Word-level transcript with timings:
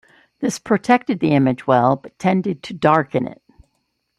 This 0.39 0.57
protected 0.57 1.19
the 1.19 1.29
image 1.35 1.67
well 1.67 1.95
but 1.95 2.17
tended 2.17 2.63
to 2.63 2.73
darken 2.73 3.27
it. 3.27 3.43